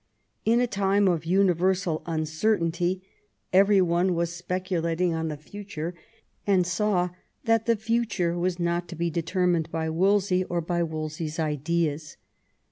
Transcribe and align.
In 0.45 0.59
a 0.59 0.65
time 0.65 1.07
of 1.07 1.25
universal 1.25 2.01
xmcertainty 2.07 3.01
every 3.53 3.81
one 3.81 4.15
was 4.15 4.33
speculating 4.33 5.13
on 5.13 5.27
the 5.27 5.37
future, 5.37 5.93
and 6.47 6.65
saw 6.65 7.09
that 7.43 7.67
the 7.67 7.75
future 7.75 8.35
was 8.35 8.59
not 8.59 8.87
to 8.87 8.95
be 8.95 9.11
determined 9.11 9.69
by 9.69 9.91
Wolsey 9.91 10.43
or 10.45 10.59
by 10.59 10.81
Wolsey's 10.81 11.37
ideas. 11.39 12.17